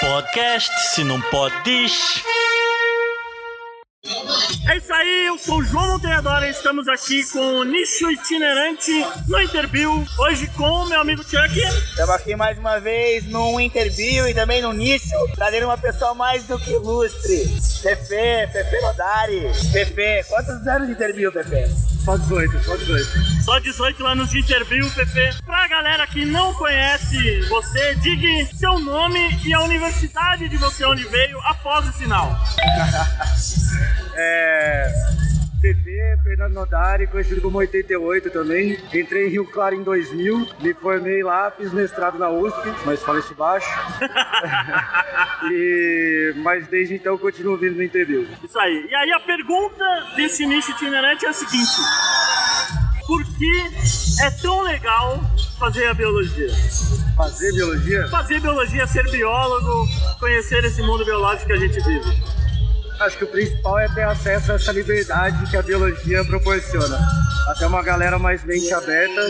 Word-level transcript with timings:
podcast, 0.00 0.70
se 0.94 1.04
não 1.04 1.20
pode, 1.20 1.54
diz. 1.62 2.22
É 4.68 4.76
isso 4.76 4.92
aí, 4.92 5.26
eu 5.26 5.38
sou 5.38 5.58
o 5.58 5.64
João 5.64 5.92
Monteadora 5.92 6.46
e 6.46 6.50
estamos 6.50 6.86
aqui 6.88 7.24
com 7.30 7.38
o 7.38 7.64
Nicho 7.64 8.10
Itinerante 8.10 8.92
no 9.28 9.40
Interview. 9.40 10.04
Hoje 10.18 10.46
com 10.48 10.64
o 10.64 10.88
meu 10.88 11.00
amigo 11.00 11.22
Chuck. 11.22 11.58
Estamos 11.58 12.10
aqui 12.10 12.36
mais 12.36 12.58
uma 12.58 12.78
vez 12.78 13.24
no 13.26 13.58
Interview 13.60 14.28
e 14.28 14.34
também 14.34 14.60
no 14.60 14.72
Nicho, 14.72 15.14
trazendo 15.34 15.66
uma 15.66 15.78
pessoa 15.78 16.14
mais 16.14 16.44
do 16.44 16.58
que 16.58 16.72
ilustre. 16.72 17.46
Fefe, 17.82 18.48
Fefe 18.52 18.80
Lodari. 18.80 19.50
Fefe, 19.72 20.24
quantos 20.28 20.66
anos 20.66 20.88
de 20.88 20.94
Interview, 20.94 21.32
Fefe? 21.32 21.93
Só 22.04 22.18
18, 22.18 22.62
só 22.62 22.76
18. 22.76 23.42
Só 23.42 23.58
18 23.58 24.06
anos 24.06 24.30
de 24.30 24.40
Interview, 24.40 24.88
Fefe. 24.90 25.42
Pra 25.42 25.66
galera 25.68 26.06
que 26.06 26.26
não 26.26 26.52
conhece 26.52 27.40
você, 27.48 27.94
diga 27.94 28.54
seu 28.56 28.78
nome 28.78 29.18
e 29.42 29.54
a 29.54 29.60
universidade 29.60 30.48
de 30.48 30.56
você 30.58 30.84
onde 30.84 31.04
veio 31.04 31.40
após 31.40 31.88
o 31.88 31.92
sinal. 31.92 32.38
É. 34.16 35.13
TV, 35.64 36.18
Fernando 36.22 36.52
Nodari, 36.52 37.06
conhecido 37.06 37.40
como 37.40 37.56
88 37.56 38.28
também. 38.28 38.78
Entrei 38.92 39.26
em 39.26 39.30
Rio 39.30 39.46
Claro 39.46 39.74
em 39.74 39.82
2000, 39.82 40.46
me 40.60 40.74
formei 40.74 41.22
lá, 41.22 41.50
fiz 41.50 41.72
mestrado 41.72 42.18
na 42.18 42.28
USP, 42.28 42.68
mas 42.84 43.02
falei-se 43.02 43.32
baixo. 43.32 43.66
e... 45.50 46.34
Mas 46.36 46.68
desde 46.68 46.94
então 46.94 47.16
continuo 47.16 47.56
vindo 47.56 47.76
no 47.76 47.82
interview. 47.82 48.28
Isso 48.42 48.58
aí. 48.58 48.86
E 48.90 48.94
aí 48.94 49.12
a 49.12 49.20
pergunta 49.20 49.84
desse 50.14 50.44
nicho 50.44 50.70
itinerante 50.72 51.24
é 51.24 51.30
a 51.30 51.32
seguinte. 51.32 51.80
Por 53.06 53.24
que 53.24 53.62
é 54.22 54.30
tão 54.42 54.60
legal 54.60 55.18
fazer 55.58 55.86
a 55.86 55.94
biologia? 55.94 56.48
Fazer 57.16 57.52
biologia? 57.52 58.08
Fazer 58.08 58.40
biologia, 58.40 58.86
ser 58.86 59.10
biólogo, 59.10 59.88
conhecer 60.20 60.62
esse 60.64 60.82
mundo 60.82 61.06
biológico 61.06 61.46
que 61.46 61.52
a 61.54 61.56
gente 61.56 61.80
vive. 61.80 62.43
Acho 63.00 63.18
que 63.18 63.24
o 63.24 63.28
principal 63.28 63.78
é 63.78 63.88
ter 63.88 64.04
acesso 64.04 64.52
a 64.52 64.54
essa 64.54 64.72
liberdade 64.72 65.50
que 65.50 65.56
a 65.56 65.62
biologia 65.62 66.24
proporciona. 66.24 66.98
Até 67.48 67.66
uma 67.66 67.82
galera 67.82 68.18
mais 68.18 68.44
mente 68.44 68.72
aberta 68.72 69.20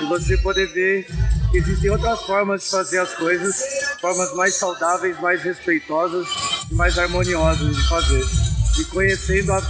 e 0.00 0.04
você 0.06 0.36
poder 0.38 0.66
ver 0.72 1.06
que 1.50 1.58
existem 1.58 1.90
outras 1.90 2.20
formas 2.22 2.64
de 2.64 2.70
fazer 2.70 2.98
as 2.98 3.14
coisas, 3.14 3.62
formas 4.00 4.34
mais 4.34 4.54
saudáveis, 4.54 5.18
mais 5.20 5.42
respeitosas 5.42 6.26
e 6.70 6.74
mais 6.74 6.98
harmoniosas 6.98 7.76
de 7.76 7.88
fazer. 7.88 8.51
E 8.78 8.84
conhecendo 8.86 9.52
a, 9.52 9.62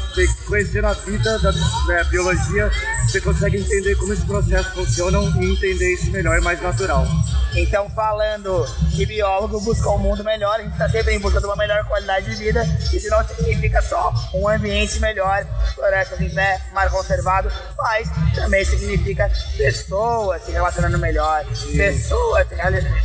conhecendo 0.47 0.87
a 0.87 0.93
vida 0.93 1.39
da, 1.39 1.51
da 1.51 2.05
biologia, 2.05 2.71
você 3.07 3.21
consegue 3.21 3.59
entender 3.59 3.97
como 3.97 4.13
esses 4.13 4.25
processos 4.25 4.73
funcionam 4.73 5.25
e 5.43 5.53
entender 5.53 5.95
isso 5.95 6.11
melhor 6.11 6.39
e 6.39 6.41
mais 6.41 6.63
natural. 6.63 7.07
Então, 7.55 7.89
falando 7.91 8.65
que 8.95 9.05
biólogo 9.05 9.61
busca 9.61 9.89
um 9.91 9.99
mundo 9.99 10.25
melhor, 10.25 10.59
a 10.59 10.63
gente 10.63 10.73
está 10.73 10.89
sempre 10.89 11.15
em 11.15 11.19
busca 11.19 11.39
de 11.39 11.47
uma 11.47 11.57
melhor 11.57 11.85
qualidade 11.85 12.31
de 12.31 12.37
vida. 12.37 12.65
Isso 12.93 13.09
não 13.11 13.23
significa 13.27 13.83
só 13.83 14.13
um 14.35 14.49
ambiente 14.49 14.99
melhor, 15.01 15.45
florestas 15.75 16.21
em 16.21 16.31
pé, 16.31 16.61
mar 16.73 16.91
conservado, 16.91 17.53
mas 17.77 18.09
também 18.35 18.65
significa 18.65 19.31
pessoas 19.57 20.43
se 20.43 20.53
relacionando 20.53 20.99
melhor, 20.99 21.45
Sim. 21.55 21.77
pessoas 21.77 22.49
se 22.49 22.55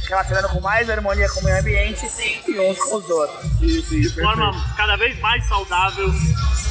relacionando 0.07 0.49
com 0.49 0.61
mais 0.61 0.89
harmonia 0.89 1.29
com 1.29 1.41
o 1.41 1.43
meio 1.43 1.59
ambiente 1.59 2.05
e 2.47 2.59
uns 2.59 2.77
com 2.79 2.95
os 2.95 3.09
outros. 3.09 3.51
Sim, 3.59 4.01
de 4.01 4.09
forma 4.09 4.53
cada 4.77 4.95
vez 4.95 5.19
mais 5.19 5.45
saudável, 5.47 5.86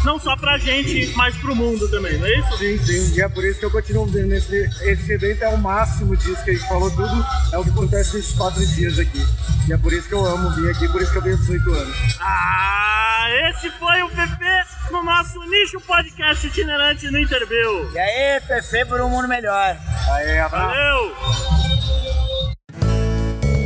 não 0.05 0.21
só 0.21 0.37
pra 0.37 0.57
gente, 0.57 1.13
mas 1.17 1.37
pro 1.37 1.55
mundo 1.55 1.89
também, 1.91 2.17
não 2.19 2.27
é 2.27 2.39
isso? 2.39 2.59
Sim, 2.59 2.79
sim. 2.79 3.15
E 3.17 3.21
é 3.21 3.29
por 3.29 3.45
isso 3.45 3.59
que 3.59 3.67
eu 3.67 3.71
continuo 3.71 4.07
vendo 4.07 4.33
esse, 4.33 4.71
esse 4.83 5.13
evento 5.13 5.43
é 5.43 5.49
o 5.49 5.59
máximo 5.59 6.17
disso 6.17 6.43
que 6.45 6.51
a 6.51 6.55
gente 6.55 6.69
falou 6.69 6.91
tudo. 6.91 7.27
É 7.53 7.59
o 7.59 7.65
que 7.65 7.71
acontece 7.71 8.17
nesses 8.17 8.33
quatro 8.33 8.65
dias 8.65 8.99
aqui. 8.99 9.21
E 9.69 9.73
é 9.73 9.77
por 9.77 9.93
isso 9.93 10.09
que 10.09 10.15
eu 10.15 10.25
amo 10.25 10.51
vir 10.55 10.71
aqui, 10.71 10.89
por 10.89 11.03
isso 11.03 11.11
que 11.11 11.19
eu 11.19 11.23
tenho 11.23 11.37
18 11.37 11.71
anos. 11.73 11.97
Ah, 12.21 13.27
esse 13.51 13.69
foi 13.71 14.03
o 14.03 14.09
Fefe 14.11 14.93
no 14.93 15.03
nosso 15.03 15.41
nicho 15.47 15.81
podcast 15.81 16.47
itinerante 16.47 17.11
no 17.11 17.19
Interview. 17.19 17.91
E 17.93 17.99
aí, 17.99 18.41
Fefe 18.43 18.85
por 18.85 19.01
um 19.01 19.09
mundo 19.09 19.27
melhor. 19.27 19.77
Aê, 20.13 20.39
abraço. 20.39 20.69
Valeu! 20.69 21.17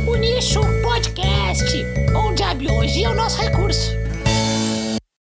O 0.07 0.15
Nicho 0.15 0.61
Podcast, 0.81 1.85
onde 2.15 2.41
a 2.41 2.53
biologia 2.55 3.07
é 3.07 3.09
o 3.09 3.15
nosso 3.15 3.39
recurso. 3.39 4.00